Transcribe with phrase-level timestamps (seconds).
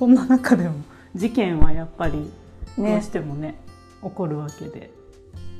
[0.00, 0.76] そんな中でも
[1.14, 2.30] 事件はやっぱり
[2.78, 3.60] どうねしてもね
[4.02, 4.90] 起こるわけで。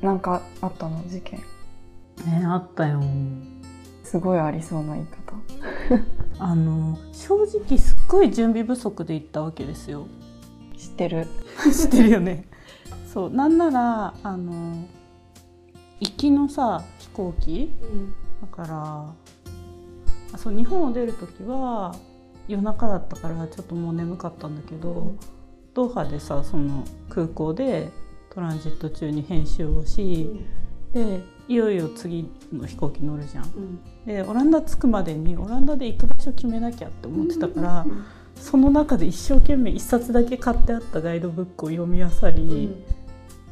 [0.00, 1.40] なんかあったの事件。
[2.24, 3.02] ねあったよ。
[4.02, 5.36] すごいありそうな言い方。
[6.42, 7.34] あの正
[7.66, 10.06] 直すっごい準備不足で行ったわけですよ。
[10.74, 11.26] 知ってる。
[11.70, 12.46] 知ってるよね。
[13.12, 14.86] そうなんならあの
[16.00, 17.70] 行きのさ飛行機。
[18.40, 19.04] だから
[20.32, 21.94] あそう日本を出る時は
[22.48, 25.12] 夜中だったからちょっともう眠かったんだけど、
[25.74, 27.90] ドーハでさその空港で
[28.30, 30.30] トランジット中に編集をし、
[30.92, 33.80] でいよいよ次の飛行機乗るじゃん。
[34.06, 37.86] でオランダ着くまでにオランダで行く場所決めなきゃって思ってたから、
[38.34, 42.74] その中で一生懸命一冊だけ買ってあったガイドブックを読み漁り、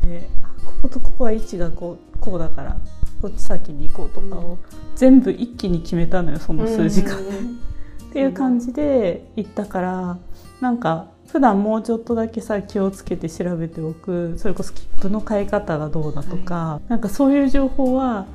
[0.02, 2.77] であこことここは位置がこうこうだから
[3.23, 4.59] こっち先に行こうとかを
[4.97, 7.16] 全部一気に決めたのよその数時間。
[7.19, 7.67] で。
[8.09, 10.19] っていう感じで行ったから
[10.61, 18.27] なんか普段もうちょっとだけさ気をつけて調べておくそれこそ切符の買い方がどうだとか、なんかそういう情報は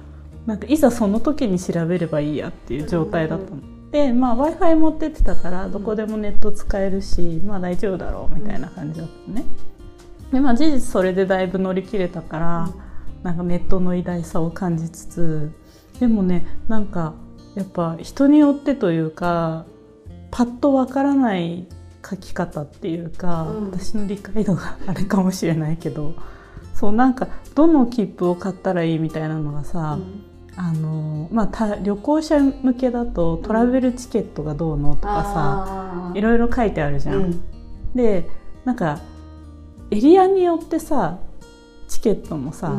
[0.45, 3.61] なんかいざその時に調べればいいやっていう状態だったの。
[3.91, 9.45] でまあ w i f i 持ってってたからどこでもネット使えるし、まあ大丈夫だろうみたいな感じだったのね。
[10.31, 12.69] でまあ事実それでだいぶ乗り切れたから、
[13.23, 15.51] なんかネットの偉大さを感じつつ
[15.99, 17.13] でもねなんか
[17.55, 19.65] やっぱ人によってというか
[20.31, 21.67] パッとわからない
[22.07, 23.71] 書き方っていうか、うん。
[23.71, 26.15] 私の理解度があれかもしれないけど
[26.73, 29.99] そうなんかどの切符を買ったらいいみたいなのがさ、
[30.55, 37.41] あのまあた旅行者向けだとトラベルチケットがどうのとかさ、いろいろ書いてあるじゃん。
[37.95, 38.27] で
[38.65, 38.99] なんか
[39.91, 41.19] エリアによってさ
[41.87, 42.73] チケットもさ、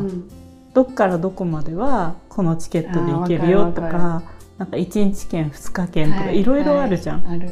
[0.73, 4.23] どっからどこまではこのチケットで行けるよとか
[4.57, 7.27] なんか1日券2日券とかいろいろあるじゃん。
[7.27, 7.51] ある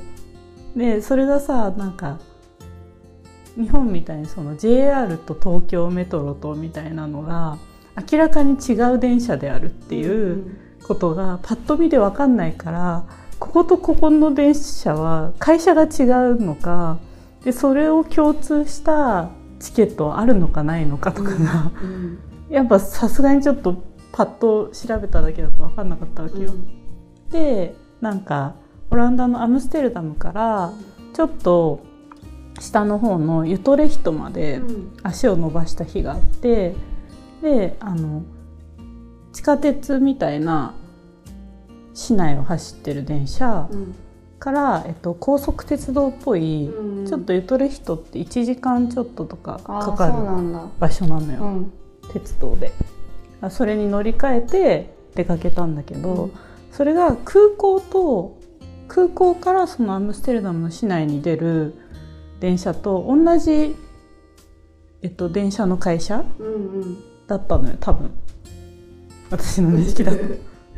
[0.75, 2.19] でそれがさなんか
[3.55, 7.57] 日本みたいにその JR と東京メトロとみたいなのが
[8.11, 13.05] 明らかに違う電車であるっていうことがパッと見で分かんないから
[13.39, 15.85] こことここの電車は会社が違
[16.31, 16.97] うのか
[17.44, 19.29] でそれを共通した
[19.59, 21.72] チケットはあるのかないのかとかが、
[22.49, 26.51] やっぱさすがにちょっとパッと調べただけだと分かんなかったわけよ。
[27.33, 28.53] でなんか
[28.91, 30.71] オランダのアムステルダムから
[31.13, 31.83] ちょっと
[32.59, 34.61] 下の方のユトレヒトまで
[35.01, 36.75] 足を伸ばした日があって
[37.41, 38.23] であの
[39.33, 40.75] 地下鉄みたいな
[41.95, 43.67] 市内を走ってる電車
[44.38, 46.69] から、えっと、高速鉄道っぽい、
[47.07, 50.13] ちょっとユトレヒトって1時間ちょっととかかかる
[50.79, 51.73] 場所なのよ、うん。
[52.11, 52.72] 鉄道で。
[53.41, 56.31] あそれに乗り換えて出かけたんだけど、
[56.73, 58.39] それが空港と
[58.88, 61.75] 空港からそのアムステルダムの市内に出る
[62.39, 63.75] 電車と同じ、
[65.01, 66.25] えっと、電車の会社
[67.28, 68.11] だったのよ多分。
[69.29, 70.17] 私の認識だと。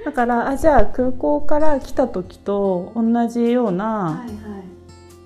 [0.06, 4.26] だからあじゃあ空港から来た時と同じような、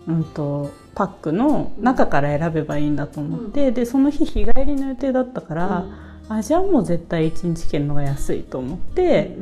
[0.08, 5.86] うん、とパックの中から選べばいいんだと思って、でその日日帰りの予定だったから、
[6.30, 9.36] あじゃあもう絶対1日券の方が安いと思って、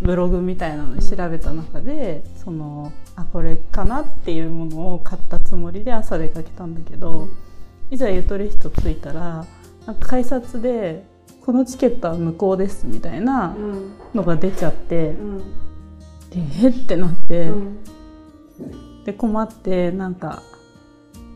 [0.00, 7.28] ブログみたいなので調べた中でそのあこれかなっていうものを買ったつもりで朝出かけたんだけど、
[7.90, 9.46] いざゆとり人着いたら
[9.86, 11.06] なんか改札で
[11.44, 13.56] 「このチケットは無効です」みたいな
[14.14, 15.14] のが出ちゃって、
[16.30, 17.50] でえってなって。
[19.06, 20.42] で困ってなんか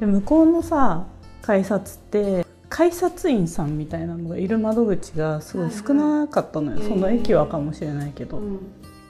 [0.00, 1.06] で向こうのさ
[1.40, 2.44] 改札って
[2.80, 6.88] 改札員さんみたいなのがいる窓口がすごい少なかったのよ、はいはい。
[6.88, 8.40] その駅はかもしれないけど、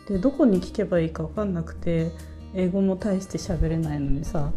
[0.08, 2.10] でどこに聞けばいいか分かんなくて
[2.52, 4.50] 英語も大して喋れないのにさ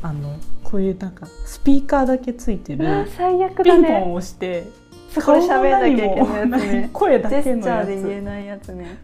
[0.00, 4.66] あのこういうなんかスピーカーだけついてる最悪ピンポンを押して
[5.10, 8.24] そこで喋らなきゃいけないやつ顔も何ねも声だけのやャーで言えつ。
[8.24, 8.98] ないやつね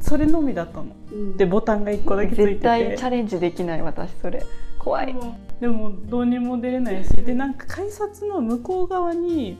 [0.00, 0.86] それのみだったの。
[1.36, 2.48] でボタンが1個だけついてて。
[2.52, 4.42] 絶対チャレンジできない私それ。
[4.78, 5.14] 怖い
[5.60, 9.56] でもどうにも出れないしでなんか改札の向こう側に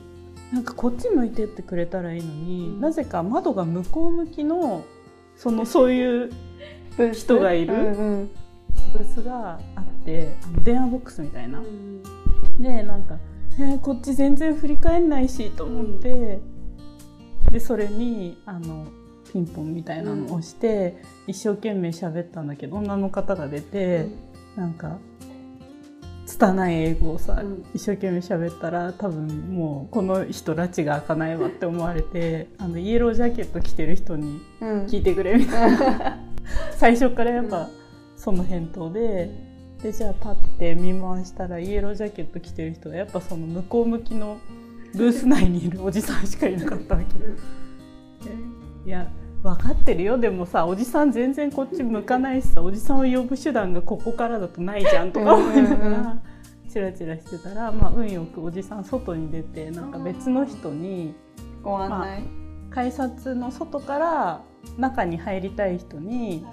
[0.53, 4.85] なんかこっち向いてってくれたらいいのに、なぜか窓が向こう向きの
[5.35, 6.31] そのそういう
[7.13, 8.29] 人がいるうん
[8.93, 11.61] ブースがあってあの電話ボックスみたいな。
[12.59, 13.17] でなんか
[13.59, 16.39] 「えーこっち全然振り返んないし」と思って、
[17.51, 18.85] でそれにあの
[19.33, 24.07] ピンポンみたいなのを押して、一生懸命喋ったんだけど女の方が出て、
[24.55, 24.99] なんか
[26.37, 27.65] 拙い英語をさ、うん。
[27.73, 34.85] 一生懸命喋ったら多分もうこの人拉致が開かないわって思われてあのイエロージャケット着てる人にうん。
[34.85, 36.19] 聞いてくれみたいな。
[36.77, 37.69] 最初からやっぱ
[38.15, 39.29] その返答で
[39.81, 44.37] でじゃあ立って見回したらイエロージャケット着てる人はやっぱその向こう向きの
[44.93, 47.05] ブース内にいるおじさんしかいなかったわけ。
[48.85, 49.07] いや
[49.45, 50.17] 分かってるよ。
[50.17, 56.17] でもさおじさん全然こっち向かないしさおじさんを呼ぶ手段がここからだとないじゃんとか思いながら
[56.67, 61.13] チラチラしてたら、まあ、運よくおじさん外に出てなんか別の人に
[61.61, 62.27] ご案内、ま
[62.71, 64.41] あ、改札の外から
[64.77, 66.43] 中に入りたい人に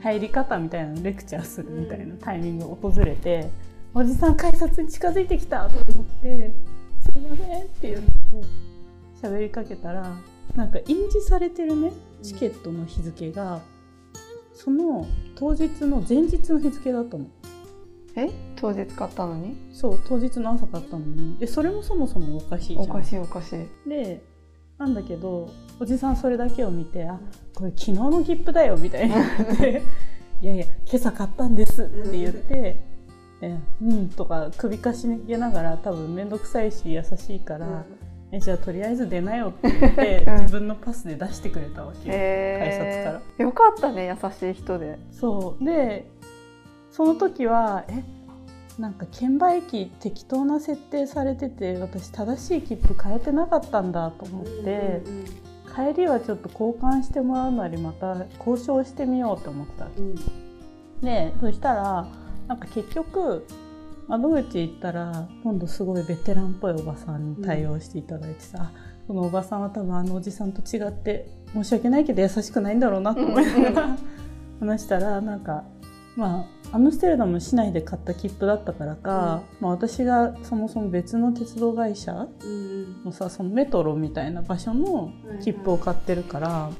[0.00, 3.50] 入り方みたいなのレクチャーするみたいなタイミングが訪れて
[3.92, 6.54] 「おじさん改札に近づいてきた!」と思って
[7.12, 8.06] 「すいません」って言って
[9.20, 10.16] 喋りかけたら
[10.54, 11.92] なんか印字されてるね
[12.22, 13.60] チケットの日付が
[14.54, 17.26] その当日の前日の日付だったの。
[18.16, 18.30] え？
[18.56, 19.56] 当日買ったのに？
[19.72, 24.22] そう当日の朝買ったのにでそれもそもそもおかしいじゃんおかしいおかしいで
[24.78, 27.20] なんだけどおじさんそれだけを見て「あ
[27.54, 29.82] これ昨日の切符だよ」みたいに言って
[30.40, 32.82] 「いやいや今朝買ったんです」って言って
[33.42, 37.84] 「えうん」とか首かしげながら多分面倒くさいし優しいから。
[38.32, 42.14] えじゃあとりあえず出なよって言って 自分のパスで出してくれたわけよ、
[42.58, 43.44] 改札から。
[43.44, 44.98] よかったね優しい人で。
[45.12, 45.64] そう。
[45.64, 46.06] で
[46.90, 48.02] その時はえ
[48.78, 60.14] なんか券売機適当な設定されてて私正しい切符変えてなかったんだと思って、うんうん、帰りはちょっと交換してもらうなりまた交渉してみようと思った、うん、
[61.00, 62.06] でそしたら
[62.48, 63.46] なんか結局
[64.08, 73.96] 窓口行ったら今度すごいベテランっぽいおばさんに対応していただいてさ、うん、そのおばさんは多分あのおじさんと違って申し訳ないけど優しくないんだろうなと思いながら
[74.60, 75.64] 話したらなんか
[76.16, 82.26] まあアムステルダム市内で買った切符だったからか、うん、まあ、私がそもそも別の鉄道会社
[83.04, 85.12] のさそのメトロみたいな場所の
[85.42, 86.70] 切符を買ってるから、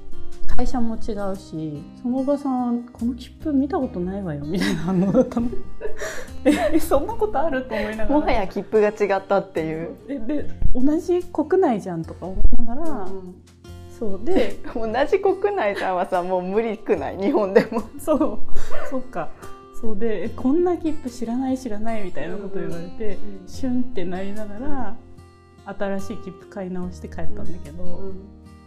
[0.56, 5.49] 会社も違うしそのおばさんこの切符見たことないわよみたいな反応だったの。
[6.44, 8.20] えそんなことあると思いながら。
[8.20, 9.91] もはや切符が違ったっていう。
[10.08, 13.35] でで同じ国内じゃんとか思いながら、うん
[13.99, 14.20] そう。
[14.25, 17.19] で同じ国内じゃんはさもう無理くない？
[17.19, 17.82] 日本でも。
[17.99, 18.38] そう。
[18.91, 19.29] そっか。
[19.79, 19.99] そう。
[19.99, 24.97] でこんな切符知らない知らないみたいなこと言われて、うんうん、シュンってなりながら、
[25.67, 28.14] 新しい切符買い直して帰ったんだけど、うん、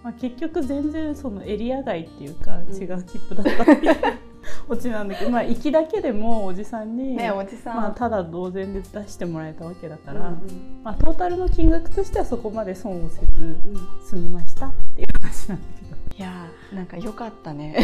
[0.04, 3.96] まあ、結局全然そのエリア外っていうか違う切符だったっていう、
[4.70, 13.58] オチなんだけど、まあ、行きだけでもおじさんに、ね、おじさんまあ、ただ同然で出してもらえたわけだから、うんうん、まあ、トータルの金額としてはそこまで損をせず
[14.06, 15.90] 済みましたっていう話なんだけど。
[16.18, 17.78] いやーなんか良かったね。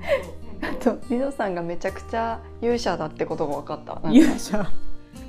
[0.62, 4.10] あとリノさんがめちゃくちゃ勇者だってことが分かった。
[4.10, 4.70] 勇者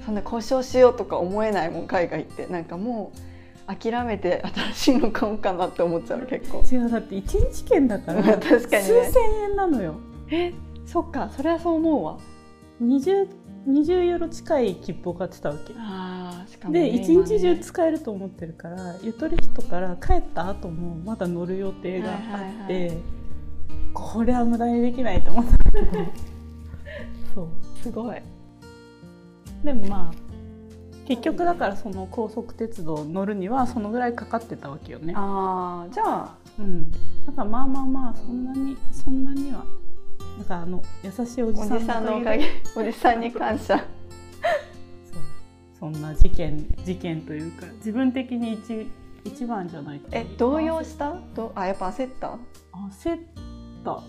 [0.05, 3.32] そんな交渉しようとか思えないもん海外ってなんかもう。
[3.67, 4.43] 諦めて
[4.73, 6.63] 新しいの買おうかなって思っちゃう結構。
[6.69, 9.95] 違うだって一日券だから 確かに、ね、数千円なのよ。
[10.29, 10.53] え
[10.85, 12.17] そっかそれはそう思うわ。
[12.81, 13.27] 20,
[13.67, 15.73] 20ユーロ近い切符を買ってたわけ。
[15.77, 22.97] あしかも、ね、で一日中使えると思ってるからゆとり人から帰った後もまだ乗る予定があって、はいはいはい、
[23.93, 25.51] これは無駄にできないと思った
[27.33, 27.47] そう。
[27.81, 28.21] すごい。
[29.63, 30.22] でもまあ
[31.05, 35.13] 結局だからその高速鉄道乗るにはそのぐらいかかってたわけよね。
[35.15, 36.89] ああじゃあうん。
[36.91, 36.97] だ
[37.35, 39.65] からまあまあまあそんなにそんなには
[40.37, 42.49] なんかあの優しいおじさんのおかげ。
[42.75, 43.77] おじさんに感謝。
[43.77, 43.83] そう。
[45.79, 48.87] そんな事件事件というか自分的に一
[49.25, 51.15] 一番じゃないえ動揺した？
[51.35, 52.37] どあやっぱ焦った？
[52.95, 53.19] 焦っ
[53.83, 54.01] た。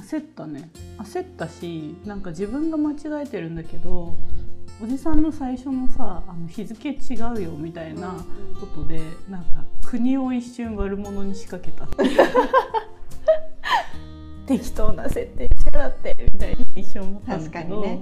[0.00, 0.70] 焦ったね。
[0.98, 4.14] 焦ったしなんか自分が間違えてるんだけど
[4.82, 6.96] おじさんの最初のさあの日付違
[7.34, 8.14] うよみたいな
[8.60, 11.86] ことでなんか国を一瞬悪者に仕掛けた。
[14.46, 18.00] 適当な設定しやがってみたいに一瞬思ったんだけど、ね、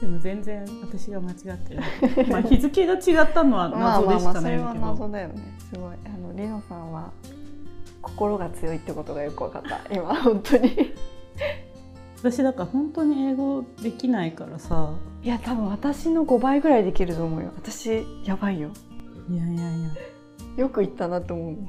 [0.00, 1.82] でも全然私が間違ってる
[2.28, 4.64] まあ日付が違ったのは 謎でしかないけど。
[4.64, 5.34] まあまあ謎だよね。
[5.58, 5.94] すごい。
[6.06, 7.10] あのリノさんは
[8.00, 9.94] 心が強いってことがよく分かった。
[9.94, 10.94] 今本当に。
[12.18, 17.50] 私だから本当に英語できないからさいや多分私の5倍ぐらいできると思うよ。
[17.56, 18.70] 私やばいよ。
[19.30, 19.90] いやいやいや。
[20.58, 21.56] よく言ったなと思う。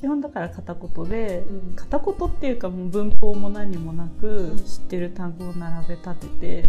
[0.00, 6.26] 基本だから片言で、うん、片言っていうかもう文法も何もなく、知ってる単語を並べ立て
[6.62, 6.68] て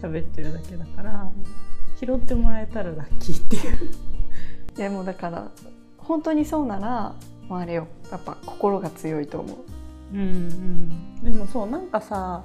[0.00, 1.28] 喋ってるだけだから、
[1.98, 3.90] 拾ってもらえたらラッキーっていう。
[4.76, 5.50] でもだから
[5.96, 7.16] 本当にそうなら
[7.50, 7.88] あれよ。
[8.12, 9.56] やっぱ心が強いと思う。
[10.14, 11.32] うんうん。
[11.32, 12.44] でもそうなんかさ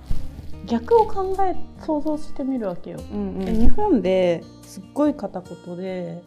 [0.66, 1.56] 逆を考え
[1.86, 6.22] 想像してみるわけよ、うんうん、日本ですっごい片言で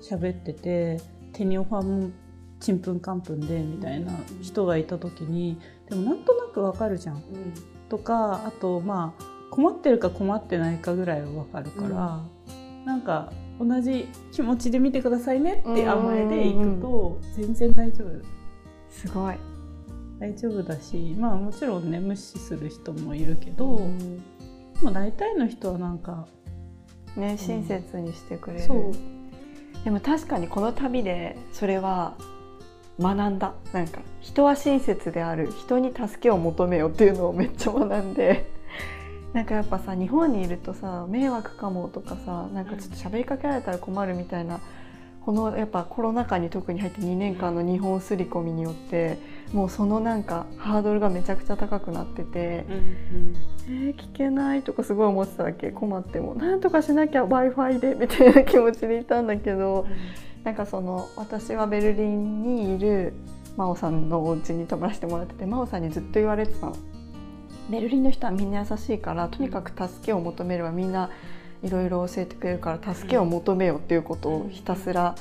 [0.00, 1.00] 喋ってて
[1.32, 2.10] 手にオファーも
[2.58, 4.12] ちんぷんかんぷんでみたいな
[4.42, 5.58] 人がいた時に
[5.88, 7.22] でもなんとなくわかるじゃん、うん、
[7.88, 18.40] とかあとまあ困ってるか困ってないかぐらいは分かるから、うん、なんか同じ気持ちで見てくださいねって甘えでいくと全然大丈夫。
[18.90, 19.36] すごい
[20.20, 24.22] 大丈夫だしまあもちろんね無視する人もいるけど、うん、で
[24.82, 26.28] も大体の人はなんか
[27.16, 28.90] ね親切にしてくれる、う。
[28.90, 28.92] ん、
[29.82, 32.14] でも確かにこの旅でそれは
[33.00, 33.54] 学んだ。
[33.72, 35.50] なんか人は親切である。
[35.52, 38.46] 人に助けを求めようっていうのをめっちゃ学んで。
[39.32, 44.58] なんかやっぱさ日本にいるとさ迷惑かもとかさなんかちょっと喋りかけられたら困るみたいな
[45.24, 49.18] このやっぱコロナ禍に特に入って2年間の日本刷り込みによって
[49.52, 55.70] もうそのなんかハードルがめちゃくちゃ高くなってて、うんうん、えー、聞けないとかすごい思ってたわけ。
[55.72, 56.34] 困っても。
[56.34, 63.12] なんとかしなきゃ w i f i でみたいな 気持ちでいたんだけど、うん、なんかその私はベルリンにいる
[63.56, 66.76] 真央さんのお家に泊まらせてもらってて真央さんにずっと言われてたの。
[67.70, 71.10] ベルリンの人はみんな優しいからとにかく助けを求めればみんな
[71.62, 75.14] いろいろ教えてくれるから助けを求めようっていうことをひたすら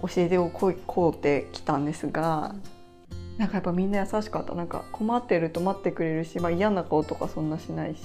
[0.00, 0.72] 教えておこ
[1.10, 2.54] うってきたんですが
[3.38, 4.54] なんかやっぱみんな優しかった。
[4.54, 8.02] なんか困ってると待ってくれるし、まあ、嫌な顔とかそんなしないし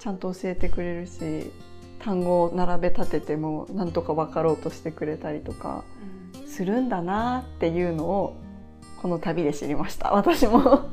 [0.00, 1.50] ちゃんと教えてくれるし
[1.98, 5.82] 単語を並べ立ててもなんとか分かろうとしてくれたりとか
[6.46, 8.36] するんだなっていうのを
[9.00, 10.12] この旅で知りました。
[10.12, 10.88] 私も。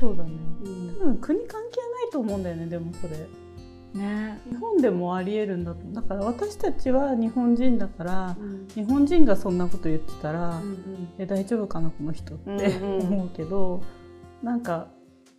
[0.00, 0.30] そうだね、
[0.64, 3.26] うん、多分国関係ないと思うんだよねでもそれ。
[3.96, 5.80] ね、日本でもありえるんだと。
[5.92, 13.82] だから私たちは日本人だから、うん、日本人がそんなこと言ってたら、うんうん、え大丈夫かなこの人って、うんうん、思うけど
[14.42, 14.88] なんか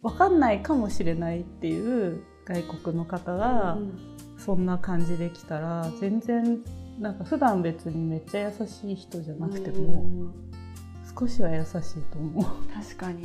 [0.02, 3.78] 分かんないかもしれないっていう外国の方が
[4.38, 6.60] そんな感じで来たら全然
[7.00, 10.32] なんか普段別にめっちゃ優しい人じゃなくても、
[11.20, 11.72] 少しは優しい
[12.12, 12.46] と思う。
[12.74, 13.24] 確かに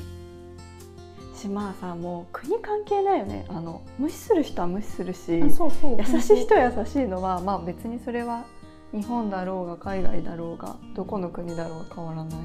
[1.43, 3.45] しまあさもう国関係ないよね。
[3.49, 8.45] あの無視する人は無視するし優しい人は優しいのはまあ別にそれは
[8.93, 12.39] 日本だろうが海外だろうがどこの国だろうが変わらない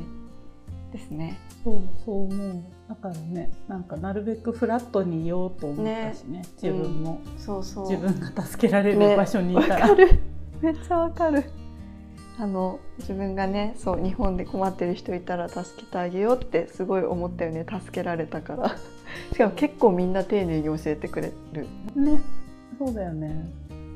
[0.92, 1.38] ですね。
[1.64, 2.64] そうそう思う。
[2.90, 7.90] だからねなんかなるべくフラットにいようと思ったしね、ね、自分も、うん、そうそう。
[7.90, 10.20] 自分が助けられる場所にいたら、ね、
[10.60, 11.44] めっちゃわかる。
[12.40, 17.66] あの自分がねそう日本で困ってる人いたら助けてあげようってすごい思ったよね。
[17.68, 18.76] 助けられたから。
[19.34, 21.66] しかも結構みんな丁寧に教えてくれる。
[21.96, 22.22] ね。
[22.78, 23.50] そうだよね。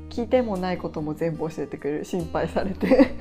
[0.09, 2.05] 聞いてもないことも全部教えてくれる。
[2.05, 3.15] 心配されて。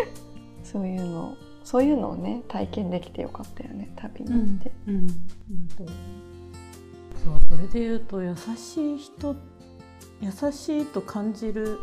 [0.64, 1.36] そういうの。
[1.64, 3.92] そういうのをね体験できてよかったよね。
[3.96, 5.88] 旅に行って、うん、うん、そう
[7.50, 9.36] それで言うと優しい人
[10.20, 11.78] 優しいと感じる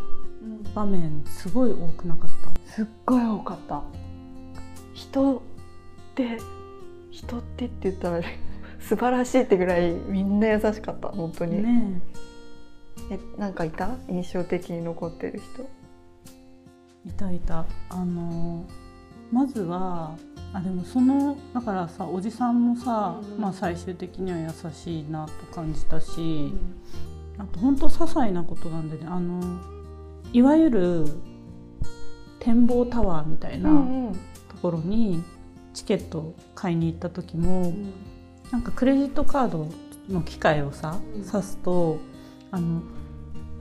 [0.74, 2.29] 場面すごい多くなかっ
[2.65, 2.72] た？
[2.72, 3.84] すっごい多かった。
[4.93, 5.41] 人っ
[6.15, 6.38] て
[7.12, 8.22] 人ってって言ったら
[8.79, 11.10] 素晴らしいってぐらいみんな優しかった。
[11.10, 11.62] 本当に。
[11.63, 12.01] ね
[13.10, 13.19] え。
[13.38, 13.89] なんかいた？
[14.10, 15.63] 印象的に残ってる人。
[17.05, 17.65] いたいた。
[17.89, 18.65] あの
[19.31, 20.15] まずは
[20.53, 26.51] あでもそのだからさおじさんもさ、うん、まあ、最終的には優しいなと感じたし、
[27.38, 29.39] うん、あと本当些細なことなんでねあの
[30.33, 31.05] いわゆる
[32.39, 33.69] 展望タワーみたいな
[34.50, 35.24] ところに
[35.74, 37.93] チケット買いに行った時も、うん、
[38.51, 39.67] なんかクレジットカード
[40.09, 41.98] の機械をさ、うん、指すと
[42.51, 42.81] あの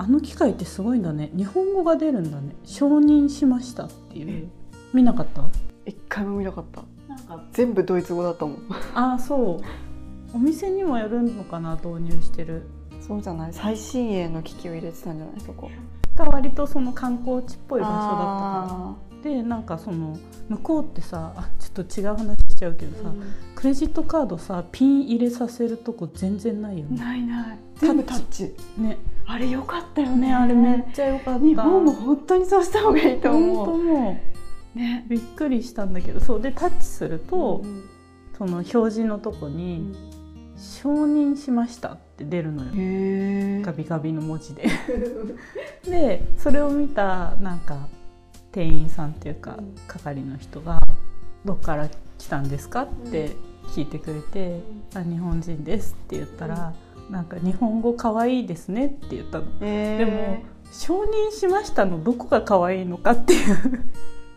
[0.00, 1.30] あの機械ってすごいんだね。
[1.36, 2.54] 日本語が出るんだね。
[2.64, 4.48] 承認しましたっていう。
[4.94, 5.42] 見なかった？
[5.86, 6.84] 一回も見なかった。
[7.08, 7.42] なんか。
[7.52, 8.58] 全部ドイツ語だったもん。
[8.94, 10.36] ああそう。
[10.36, 12.62] お店にもよるのかな導入してる。
[13.00, 13.52] そうじゃない？
[13.52, 15.40] 最新鋭の機器を入れてたんじゃない？
[15.40, 15.68] そこ
[16.18, 19.08] が割とその観光地っぽい場所だったから。
[19.22, 20.16] でなんかその
[20.48, 26.98] 向こうってさあちょっと違う話しちゃうけどさ、うん、クレジットカードさピン入れさせるとこ全然ないよね。
[26.98, 27.58] ないない。
[27.76, 28.54] 全部タッチ。
[28.76, 28.98] ね。
[29.26, 30.32] あれよかったよね。
[30.32, 31.44] あれめっちゃよかった。
[31.44, 33.56] 日本も本当にそうした方がいいと思う。
[33.56, 34.20] 本当も
[34.76, 35.04] うね。
[35.08, 36.40] びっくりしたんだけどそう。
[36.40, 37.88] でタッチすると、うん、
[38.36, 39.96] その表示のとこに、うん。
[40.56, 42.70] 承認しましたって出るのよ。
[43.64, 44.64] ガビガビの文字で。
[45.88, 47.88] でそれを見たなんか
[48.52, 50.80] 店員さんっていうか、係の人が
[51.44, 53.30] 「どっから来たんですか?」って
[53.68, 54.60] 聞いてくれて
[54.94, 56.72] 「あ日本人です」って言ったら
[57.10, 59.58] 「なんか日本語かわいいですね」って言ったの。
[59.60, 62.02] でも承認しましたの？
[62.02, 63.12] どこが可愛いのか？
[63.12, 63.56] っていう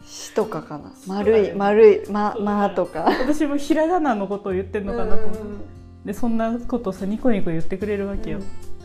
[0.05, 3.03] しとかかな丸い丸いままとか。
[3.21, 8.39] 私もひらがなのことを言ってるのかなと思ってでそんなことさニコニコ言ってくれるわけよ、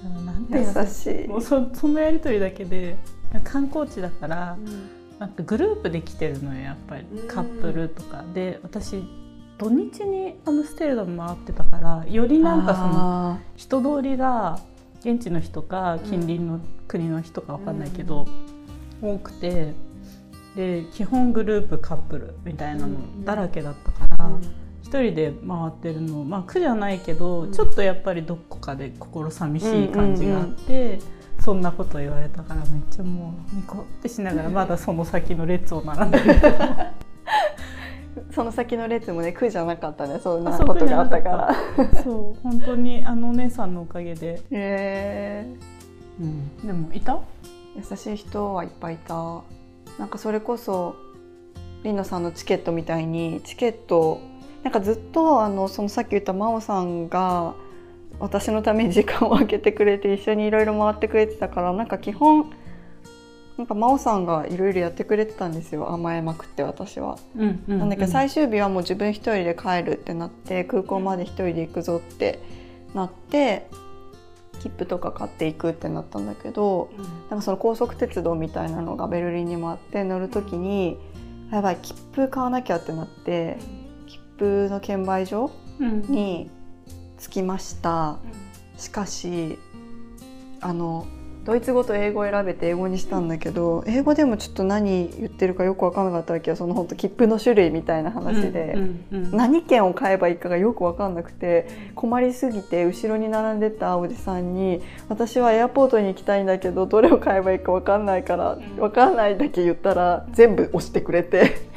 [0.04, 1.28] うん、なんて優しい。
[1.28, 2.96] もうそそのやり取りだけで
[3.44, 8.24] 観光地だから、うん、なんかグループで来てるのよやっぱり、カップルとか。
[8.34, 9.02] で私
[9.58, 14.60] 土日にアムステルダム回ってたからよりなんかその人通りが
[15.00, 18.26] 現地の人か近隣の国の人か分かんないけど、
[19.00, 19.72] 多くて。
[20.56, 22.96] で基本グループカップルみたいなの
[23.26, 24.30] だらけだったから。
[24.86, 31.00] 一人で回ってるのまあ苦じゃないけど、ちょっとやっぱりどこかで心寂しい感じがあって、
[31.40, 36.24] そんなこと言われたからめっちゃもうニコってしながらまだその先の列を並んでる。
[38.30, 40.20] その先の列もね苦じゃなかったね。
[40.22, 41.30] そんなことがあったか
[41.76, 42.02] ら。
[42.04, 44.34] そう本当にあのお姉さんのおかげで。
[44.36, 47.18] へえー、うん、でもいた？
[47.74, 49.42] 優しい人はいっぱいいた。
[49.98, 50.94] なんかそれこそ
[51.82, 54.20] りなさんのチケットみたいにチケット
[54.66, 57.54] なんかずっとあのそのさっき言った真央さんが
[58.18, 62.50] 私のために時間を空けてくれて一緒にいろいろ回ってくれてたから なんか基本
[63.58, 67.16] なんか真央さんがいろいろやってくれてたんですよ甘えまくって私は。
[67.36, 72.40] うんうんうん、なんだけど最終日はもう自分一人で帰るってなって空港まで一人で行くぞって
[72.92, 73.68] なって
[74.58, 80.98] 切符とか買っていくってなったんだけど、うん、なんかその高速鉄道みたいなのがベルリンにもあって乗る時に
[81.52, 83.85] やばい切符買わなきゃってなって切
[84.38, 85.50] 符の券売所
[85.80, 86.50] に
[87.18, 88.18] 着きました。
[88.74, 89.58] うん、しかし
[90.60, 91.06] あの
[91.46, 98.76] ドイツ語と英語を選べて英語にしたんだけど英語でもちょっと何言ってるかよく分からなかったわけよその本当切符の種類みたいな話で、
[99.30, 111.68] 何券を買えばいいかがよく分かんなくて困りすぎて後ろに並んでたおじさんに「私はエアポートに行きたいんだけどどれを買えばいいか分かんないから分かんない」だけ言ったら全部押してくれて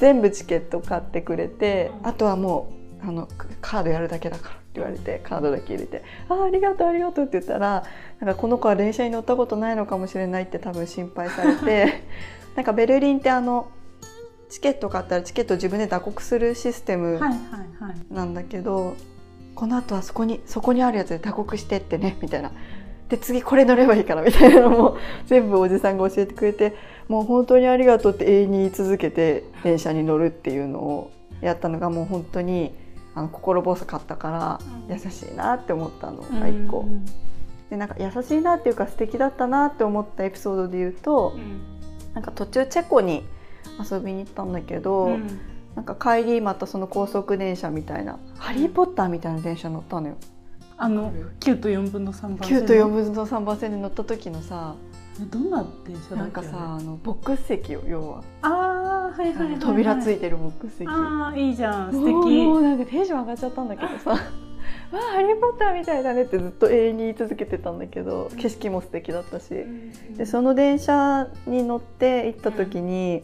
[0.00, 2.72] 全部チケット買ってくれてあとはも
[3.04, 3.28] うあの
[3.60, 4.60] カードやるだけだから。
[4.70, 7.82] って言われてカードだけ入れて「ああありがとうありがとう」って言ったら
[8.20, 12.04] なんかこの子は電車に乗ったことないのかもしれないって多分心配されて
[12.54, 13.66] なんかベルリンってあの
[14.48, 17.18] チケット買ったらチケット自分で打刻するシステム
[18.12, 19.02] なんだけど、はいはいはい、
[19.56, 22.52] この後はそこにそこにあるやつで打刻してってねみたいな。
[23.10, 24.96] で次これ乗ればいいからみたいなのも
[25.26, 26.76] 全部おじさんが教えてくれて
[27.08, 32.72] もう本当にありがとうって永遠に言い続けて電車に乗るっていうのをやったのがもう本当に
[33.14, 36.86] あの心細かったから優しいなって思ったのが一個。
[37.68, 41.60] でなんか優しいなっていうか素敵だったなって思ったエピソードで言うと、うん、
[42.14, 43.24] なんか途中チェコに
[43.78, 45.40] 遊びに行ったんだけど、うん、
[45.76, 50.16] なんか帰りまたその高速電車みたいな「ハリー・ポッター」みたいな電車乗ったのよ。
[50.82, 54.74] あの9と4分の3番線9と4分の3番線で乗った時のさ
[55.30, 58.24] どんな電車なんかさあのボックス席よ要は。
[58.40, 60.88] ああはいはい、はい、扉ついてるボックス席。
[60.88, 61.92] ああいいじゃん。
[61.92, 62.44] 素敵。
[62.46, 64.10] もうなんかテンション上がっちゃったんだけどさ。
[64.16, 64.18] わ
[64.92, 69.50] あハリー・ポッターみたいだねってずっと永遠に言い続けてたんだけど景色も素敵だったし、
[70.16, 73.20] でその電車に乗って行った時に、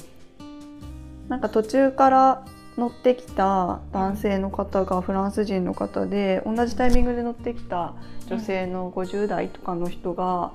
[1.28, 2.44] なんか途中から
[2.76, 7.94] 乗ってきた男性の方がフランス人の方で同じタイミングで乗ってきた
[8.28, 10.52] 女性の50代とかの人が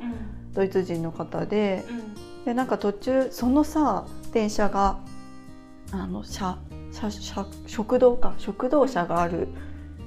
[0.54, 1.84] ドイツ人の方で,、
[2.46, 5.00] でなんか途中そのさ電車が
[5.92, 6.60] あの車
[6.92, 9.48] 車車食堂か食堂車がある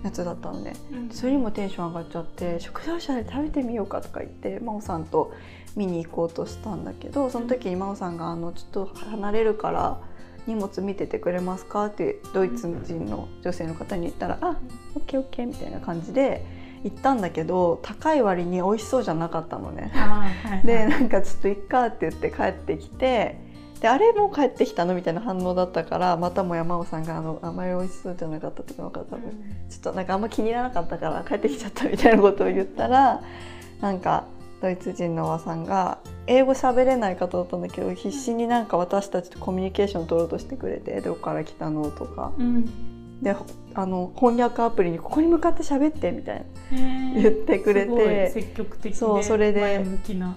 [0.04, 5.32] やつだったのね、うん、それにもテンション上がっちゃって食堂車で食べてみようかとか言って真央さんと
[5.76, 9.98] 見に行こうとしたんだけどその時に真央さんがあの「ちょっと離れるから
[10.46, 14.56] 荷物見ててくれますか?」ってドイツ人の女性の方に言ったら「あ
[14.94, 16.44] オッケーオッケー」みたいな感じで
[16.84, 19.90] 行ったんだけど高い割に美味しそうじゃなかったのね。
[19.94, 23.42] はいはい、でなんかちょっといっかって言って帰ってきて
[23.80, 24.94] であれも帰ってきたの？
[24.94, 29.20] みたいな反応だったからまたも山尾さんがあのあまり美味しそうじゃなかったっていうのが多分、
[29.68, 33.20] ちょっとなんかあんま気に入らなかったから帰ってきちゃったみたいなことを言ったら
[33.80, 34.24] なんか
[34.64, 42.64] ドイツ人のおばさんが英語喋れない方だったんだけど必死になんか私たちとコミュニケーション取ろうとしてくれて「どこから来たの?」とか、うん、
[43.20, 43.36] で
[43.74, 46.44] あの翻訳アプリに「ここに向かって喋って」みたいな。
[47.14, 48.30] 言ってくれて。
[48.30, 49.84] 積極的そうそれで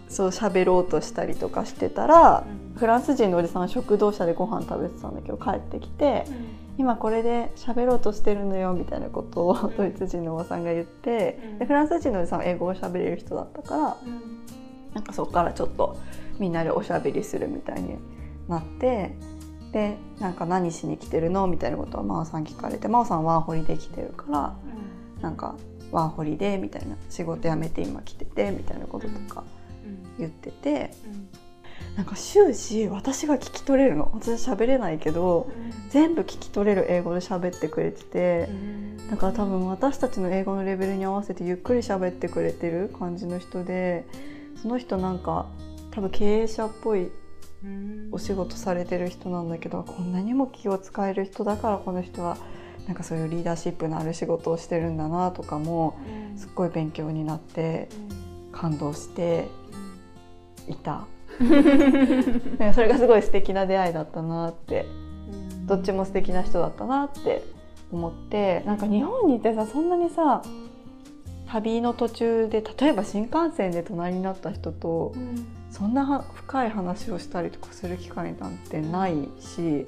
[0.09, 6.25] そう喋ろうとしたりとかしてたら、うん、フランス人のおじさんは食堂車でご飯食べてたんだけど帰ってきて。
[6.27, 14.45] うん今これで喋ろうとしてるのよみたいなことをドイツ人のおばさんが言って、でフランス人のおじさんは英語を喋れる人だったから、うん、
[14.93, 15.97] なんかそこからちょっと
[16.39, 17.97] みんなでおしゃべりするみたいに
[18.47, 19.15] なって
[19.71, 24.55] でなんか何しに来てるのみたいなことを真央さん聞かれて真央さんワーホリで来てるから、
[25.17, 25.55] うん、なんか
[25.91, 29.43] ワーホリでみたいな仕事辞めて今来ててみたいなこととか
[30.19, 30.91] 言ってて、
[31.95, 34.11] なんか終始私が聞き取れるの。
[34.13, 44.05] 私喋れないけど、うん、全部聞き取れる英語で喋ってくれてて、うん、だから多分私たちの英語のレベルに合わせてゆっくり喋ってくれてる感じの人で
[44.61, 45.47] その人なんか
[45.91, 47.09] 多分経営者っぽい
[48.11, 52.37] お仕事されてる人なんだけどこんなにも気を使える人だからこの人は
[52.87, 55.99] なんかそういうリーダーシップのある仕事をしてるんだなとかも
[56.37, 57.89] すっごい勉強になって
[58.51, 59.47] 感動して
[60.67, 61.05] いた。
[62.73, 64.85] それがすごい素敵な出会いだったなって。
[65.67, 67.43] どっちも素敵な人だったなって
[67.91, 68.63] 思って。
[68.65, 70.41] なんか日本にいてさそんなにさ
[71.47, 79.87] 旅の途中で例えば新幹線で隣になった人と、うん、そんな深い話をしたりとかする機会なんてないし、うん、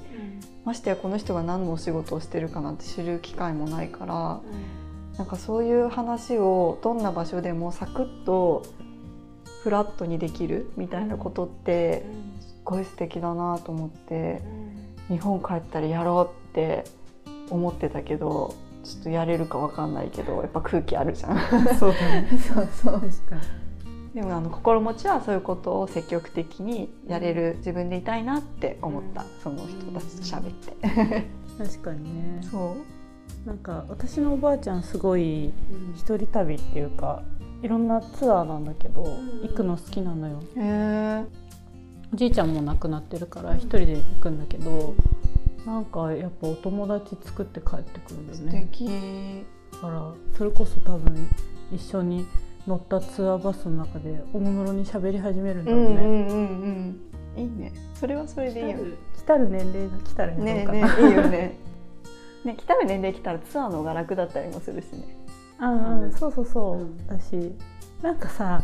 [0.63, 4.41] ましてやこの人が何のお仕事をしてるかなんて知る機会もないから、
[5.13, 8.63] うん、なんかそういう話をどんな場所でもサクッと
[9.63, 12.03] フラットにできるみたいなことって
[12.39, 14.41] すっごい素敵だなと思って、
[15.09, 16.85] 日本帰ったらやろうって
[17.49, 21.37] 思ってたけどちょっとやれるかわかんないけどやっぱ空気あるじゃん。
[21.77, 22.27] そうだね。
[22.39, 23.01] そうそう。
[24.13, 31.27] でもあの心持ちはそういうことを積極的にやれる自分でいたいなって思った、うん、その人たちと喋って。
[31.59, 32.41] 確かにね。
[32.49, 32.75] そ
[33.45, 33.47] う。
[33.47, 35.51] なんか私のおばあちゃんすごい
[35.95, 37.21] 一人旅っていうか、
[37.61, 39.03] いろんなツアーなんだけど、
[39.43, 40.41] 行くの好きなのよ。
[40.55, 41.25] へ
[42.11, 44.95] おじいちゃんも亡くなってるから一人で行くんだけど、
[45.65, 48.51] なんかやっぱお友達作って帰ってくるんだよね。
[48.51, 49.45] 素敵。
[49.73, 51.27] だからそれこそ多分
[51.71, 52.25] 一緒に
[52.65, 57.01] 乗ったツアーバスの中でおもむろに喋り始めるんだろうね、うんうんうん
[57.35, 57.73] うん、いいね。
[57.95, 58.77] それはそれでいいよ。
[59.17, 61.57] 来たる年齢が来たらねねねいいよね。
[62.45, 65.18] ね来たる年齢来たらツアーの方が楽だったりもするしね
[65.59, 67.53] ああ、うん、そうそうそう、うん、私
[68.01, 68.63] なんかさ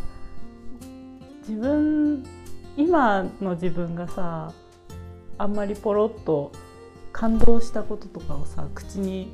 [1.48, 2.24] 自分
[2.78, 4.52] 今の自分がさ
[5.38, 6.52] あんまりポロッと
[7.12, 9.32] 感動したこととかをさ口に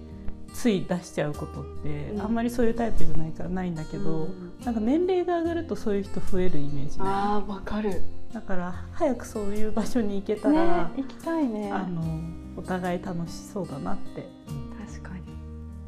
[0.53, 8.01] つい出しちゃうことって、うん、あんまりそういうタイプじゃないからないんだけど、うん、なんか年齢が上がるとそういう人増えるイメージあわかる。
[8.33, 11.71] だから早くそういう場所に行けたら、ね、行きたいね。
[11.71, 12.01] あの
[12.55, 14.27] お互い楽しそうだなって、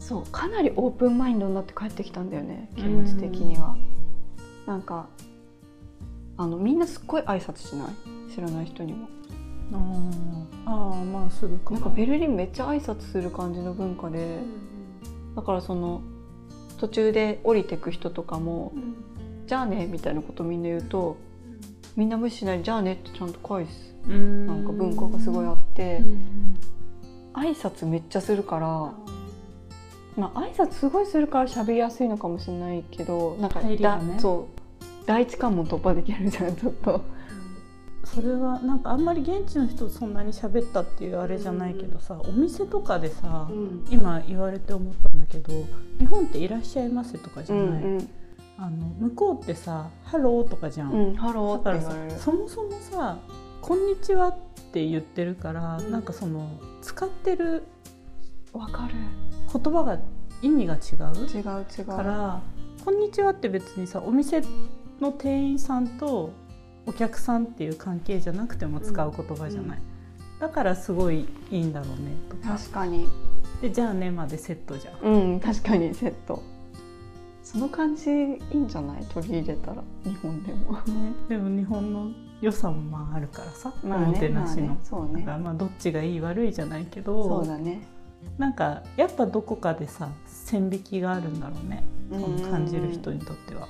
[0.05, 5.07] そうかなりオープンマインドになって帰ってきたんだよね気持ち的には、うん、なんか
[6.35, 7.89] あのみんなすっごい挨拶しない？
[8.33, 9.07] 知らない人にも。
[10.65, 14.39] ああまあするかなんかベルリンめっちゃ挨拶する感じの文化で、
[15.35, 16.01] だからその
[16.79, 18.73] 途中で降りてく人とかも
[19.47, 21.17] 「じゃあね」みたいなことみんな言うと、
[21.95, 23.95] みんな無視しないで「じゃあね」ってちゃんと返す。
[24.05, 26.01] なんか文化がすごいあって、
[27.33, 28.91] 挨拶めっちゃするから。
[30.17, 34.63] まあ挨拶すごいするから喋りやすいのかもしれないけどなんかだ、ね、そう。
[35.05, 37.01] 第一関門突破できるじゃんちょっと。
[38.05, 45.51] それはなんかあんまり現地の人そんなに喋ったっていうあれじゃないけどさ、お店とかでさ、うん、今言われて思ったんだけど
[45.99, 48.09] 日本って「いらっしゃいませ」とかじゃない、うんうん、
[48.57, 53.17] あの向こうってさ「ハロー」とかじゃん、うん、ハローだからさそもそもさ
[53.61, 54.35] 「こんにちは」っ
[54.73, 56.47] て言ってるから、うん、なんかその
[56.81, 57.63] 使ってる
[58.51, 58.93] わかる
[59.53, 59.99] 言葉が
[60.41, 61.27] 意味が違う？
[61.27, 61.85] 違う違う。
[61.85, 62.41] から
[62.83, 64.41] 「こんにちは」って別にさお店
[64.99, 66.31] の店員さんと
[66.85, 72.57] お客さんっていう関係じゃなくても使う言葉じゃない、うん、だからすごいいいんだろうねとか。
[72.57, 73.07] 確かに。
[73.61, 75.11] でじゃあねまでセットじゃん。
[75.11, 76.41] うん確かにセット。
[77.43, 79.05] その感じいいんじゃない？
[79.13, 82.11] 取り入れたら日本でも、ね、でも日本の
[82.41, 87.23] 良さもまああるからさ、まあね、おもてなしの、まあね、そうね、まあどっちがいい悪いじゃないけど。
[87.23, 87.81] そうだね
[88.37, 93.67] なんかやっぱどこかでさ線引きがあるんだろうね、この感じる人にとっては。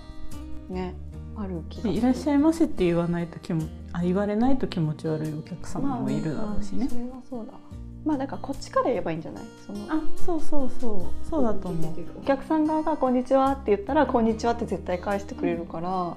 [0.70, 0.94] ね。
[1.36, 6.86] ある気がいらっしゃいませって言わないと気もあ言われないと気持ち悪いお客様もいるだろうしね。
[6.86, 7.54] まあ、それはそうだ。
[8.06, 9.44] まあだからこっちから言えばいいんじゃない？
[9.66, 9.80] その。
[9.90, 11.30] あそうそうそう。
[11.30, 11.94] そうだと思う。
[12.20, 16.08] お客さん側が「こんにちは」って言ったら「こんにちは」って絶対返してくれるから、うん。
[16.10, 16.16] うん、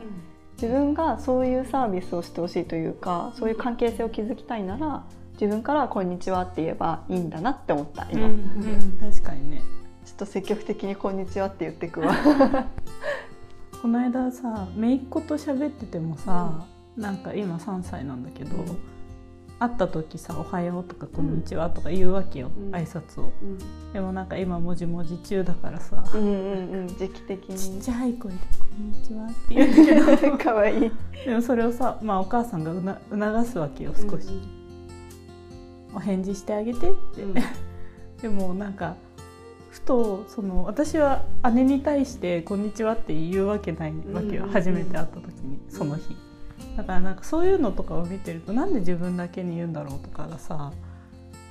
[0.60, 5.04] 自分がそういうサービスをしてほしいというかそういう関係性を築きたいなら
[5.40, 9.62] 自分から「こんにちは」って言えばいいんだなって思った今、うんうん、確かにね。
[10.04, 12.14] ちょっと積極的に「こんにちは」って言ってくわ。
[13.82, 16.64] この間さ姪っ子と喋っててもさ、
[16.96, 18.64] うん、なんか今3歳なんだけど、うん、
[19.58, 23.58] 会った時さ「おはよう」とか「こんにちは」とか言うわけよ、うん、挨拶を、うん、
[23.92, 27.58] でもなんか今もじもじ中だからさ、うんうんうん、時期的に。
[27.58, 30.38] ちっちゃい声で「こんにちは」って言うけど。
[30.42, 30.92] かわいい。
[31.26, 34.28] でもそれをさ、まあ、お母さんがうな促すわけよ少し、
[35.96, 37.24] お返事してあげてって、
[38.20, 38.96] でもなんか
[39.70, 41.22] ふとその私は
[41.54, 46.14] 姉に対して「こんにちは」って言うわけないわけよ、初めて会った時にその日。
[46.76, 50.72] だからなんかそういうのとかを見てるとなんで自分だけに言うんだろうとかがさ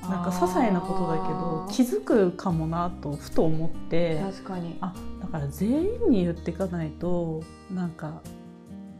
[0.03, 4.21] なんか些細なことだけど気づくかもなとふと思って。
[4.21, 4.77] 確かに。
[4.81, 7.41] あだから全員に言っていかないと
[7.73, 8.21] なんか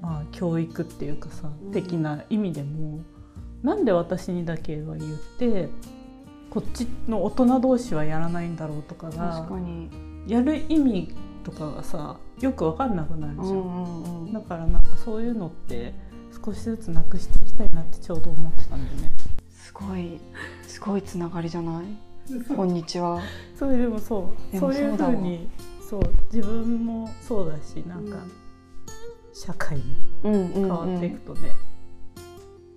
[0.02, 3.02] まあ教育っていうかさ、的な意味でも
[3.64, 5.70] なんで私にだけは言って
[6.50, 9.90] こっちの大人同士はやらないんだろうとかが確かに。
[10.28, 14.34] やる意味とかがさよく分かんなくなるじゃん,、うんうんうん。
[14.34, 15.94] だからなんかそういうのって
[16.44, 19.12] 少しずつなくしていきたいなってちょうど思ってたんだよね。
[19.52, 20.20] すごい。
[20.64, 21.86] すごいつながりじゃない？
[22.56, 23.22] こんにちは。
[23.58, 24.58] それでもそう。
[24.58, 25.50] そういうふうに
[25.88, 26.02] そう。
[26.34, 28.18] 自分もそうだしなんか、
[29.34, 29.84] 社会も
[30.24, 31.52] うんうん、うん、変わっていくとね、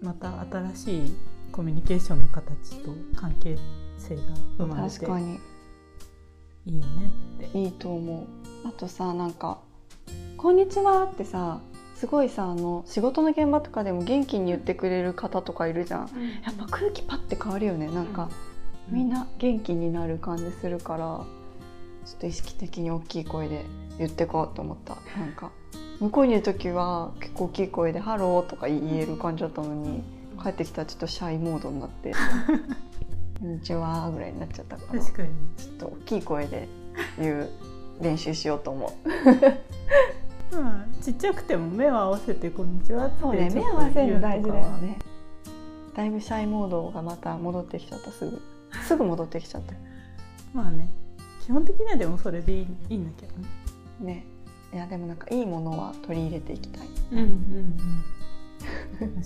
[0.03, 1.17] また新しい
[1.51, 3.57] コミュニケーションの形と関係
[3.99, 4.23] 性が
[4.59, 5.39] 生まれて確かに。
[6.67, 7.11] いいよね
[7.47, 7.59] って。
[7.59, 8.21] いいと思
[8.65, 8.69] う。
[8.69, 9.59] あとさなんか
[10.37, 11.61] 「こんにちは」ってさ
[11.95, 16.01] すごいさあの仕事の現場とかでも元気に言ってくれる方とかいるじゃん。
[16.45, 17.89] やっぱ空気パッて変わるよね。
[17.89, 18.29] なんか、
[18.89, 21.25] みんな元気になる感じするから
[22.07, 23.65] ちょっと意識的に大きい声で
[23.99, 24.97] 言ってこうと思った。
[25.19, 25.51] なんか
[26.01, 30.03] 向こうにいる時は結構大きい声で「ハロー」とか言える感じだったのに
[30.43, 32.13] 帰ってきたらちょっとシャイモードになって
[33.41, 35.29] 「こんにちは」ぐらいになっちゃったから確かに。
[35.57, 36.69] ちょっと大きい声で
[37.19, 37.49] 言う
[38.01, 38.91] 練習しようと思う。
[40.55, 44.99] まあちっちゃくても目を合わせて「こんにちは」ってそうね目合わせるの大事だよね。
[45.95, 48.13] だいぶシャイモードがまた戻ってきちゃった。
[48.13, 48.41] すぐ
[48.87, 49.75] すぐ戻ってきちゃった。
[50.55, 50.89] まあね。
[51.41, 53.49] 基本的にはでもそれでいいいいんだけどね。
[54.01, 54.25] ね
[54.73, 56.89] いやでもなんかいいものは取り入れていきたい。
[57.13, 57.25] うんうん
[59.01, 59.23] うん、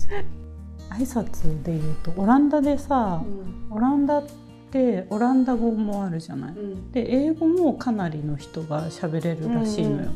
[0.89, 3.21] 挨拶で言うとオランダでさ、
[3.69, 4.23] オランダっ
[4.71, 6.55] てオランダ語もあるじゃない。
[6.93, 10.11] で英語もかなりの人が喋れるらしいのよ。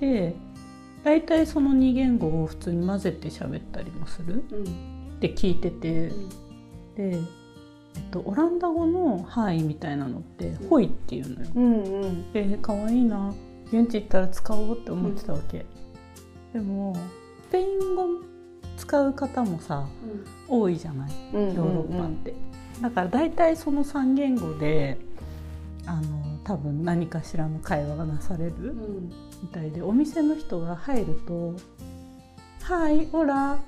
[0.00, 0.34] で
[1.02, 4.42] 大体その2言語を普通に混ぜて喋ったりもする？
[5.16, 6.08] って聞いてて。
[6.96, 7.18] で、えっ
[8.10, 11.50] と、オランダ語の「はい」みたいなのって「ほい」っていうのよ。
[11.54, 12.32] うんうん。
[12.32, 13.32] で可愛いな
[13.72, 15.64] 現地行ったら使おうって思ってたわけ、
[16.52, 16.96] でも
[17.48, 18.06] スペイン語
[18.76, 19.86] 使う方もさ
[20.48, 21.10] 多いじゃない？
[21.34, 22.34] うんヨーロッパって、
[22.80, 24.98] だから大体その3言語で
[25.86, 28.54] あの多分何かしらの会話がなされる
[29.42, 31.54] みたいでお店の人が入ると
[32.62, 33.58] 「はいオラ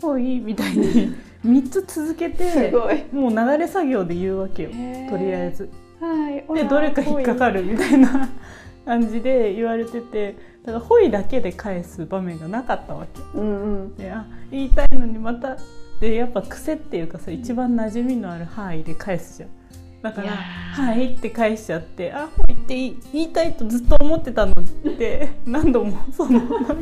[0.00, 1.14] ほい」みたいに
[1.46, 3.04] 3つ続けすてごい。
[3.12, 4.70] もう流れ作業で言うわけよ。
[5.08, 5.70] とりあえず。
[6.00, 8.28] はいでどれか引っかかるみたいな
[8.86, 13.20] 感じで言われててだから「ほい」だけで返す場面がなかったわけ。
[13.38, 13.96] うんうん。
[13.96, 15.56] であ言いたいのにまた
[16.00, 19.50] でやっぱ癖っていうかさ一番馴染みのある「はい」で返すじゃん。
[20.02, 20.36] だからいや
[20.72, 26.74] 「はい」って返しちゃって「あほい」って言い言いたいとずっと思ってたのって 何度もそのなんか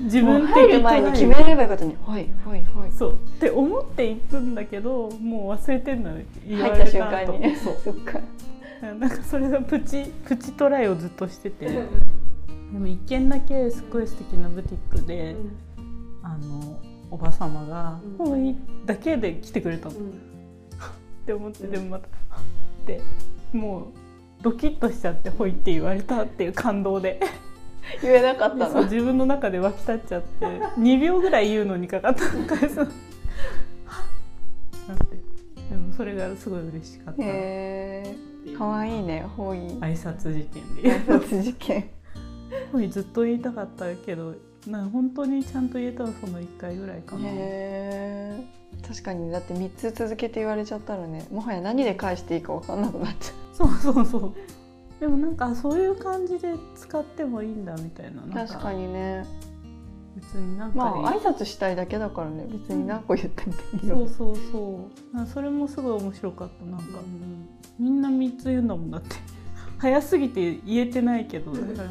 [0.00, 2.92] 自分的入る前に決めればよかったのにはいはいはい。
[2.92, 3.14] そう。
[3.14, 6.16] って思っていくんだけどもう忘れてんのよ。
[6.46, 7.56] 言わ入ったれた後瞬間に。
[7.56, 7.76] そう。
[7.84, 8.20] そっか
[8.98, 11.66] なんかそれがプチプチトライをずっとしてて。
[11.68, 15.36] でも一軒だけすごい素敵なブティックで、
[16.22, 16.78] あの
[17.10, 18.26] おば様が「うん。
[18.26, 19.96] ほい」だけで来てくれたの、っ
[21.24, 21.70] て思ってうん。
[21.70, 22.10] でもまた「っ
[22.84, 23.00] て
[23.54, 23.84] もう
[24.42, 27.20] ドキッとしちゃって「ほい」って言われたっていう感動で。
[28.02, 28.70] 言えなかったの？
[28.70, 32.32] そう自分の中で湧き立っちゃって2秒ぐらい言うのにかかった。
[32.34, 32.90] の返すのはっ
[34.88, 35.16] なんて。
[35.70, 37.22] でもそれがすごい嬉しかった
[38.40, 38.56] ってへいう。
[38.56, 40.82] えかわいいねほい挨拶事件で。
[40.82, 41.90] 挨拶事件。
[42.72, 44.34] ほいずっと言いたかったけど
[44.66, 48.44] な本当にちゃんと言えたのその1回ぐらいかな、へえ
[48.86, 54.32] 確かにだって3つ続けて言われちゃったらねもはや何で返していいか分かんなくなっちゃそうそうそう。
[55.00, 59.24] でもなんかそういう感じで使ってもいいんだみたいな確かにね
[60.20, 62.46] 別になんかまあ挨拶したいだけだからね。
[62.48, 65.16] 別に何個言ってもいいよ、そうそうそう。
[65.16, 66.64] なんかそれもすごい面白かった。
[66.64, 66.98] なんか、
[67.78, 69.16] みんな3つ言うんだもんだって。
[69.78, 71.52] 早すぎて言えてないけど。
[71.52, 71.90] だから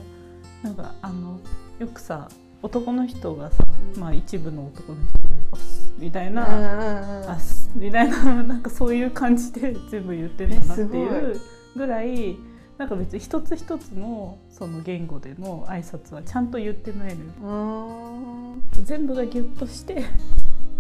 [0.63, 1.39] なんかあの
[1.79, 2.29] よくさ
[2.61, 3.63] 男の人がさ、
[3.95, 4.01] うん。
[4.01, 11.39] まあ一部の男の人が「おっす」みたいなうんうんうんあっすみたいななんかそういう感じで全部言ってんだなっていえう
[11.75, 12.37] ぐらい
[12.77, 20.03] なんか別に一つ一つのその言語での挨拶はちゃんと言ってないのよ全部がギュッとして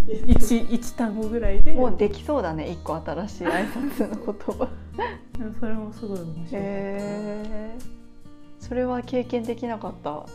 [0.27, 1.73] 一一単語ぐらいで。
[1.73, 4.69] もうできそうだね一個新しい挨拶の言葉。
[5.59, 7.77] それもすごい面白い、へえ
[8.59, 10.25] それは経験できなかった？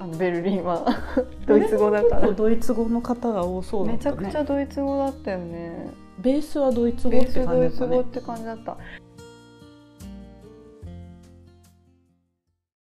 [0.00, 0.86] あのベルリンは。
[1.46, 2.32] ドイツ語だから。
[2.32, 4.16] ドイツ語の方が多そうだったね。
[4.16, 5.90] めちゃくちゃドイツ語だったよね。
[6.18, 8.76] ベースはドイツ語って感じドイツ語っだったねて感じだった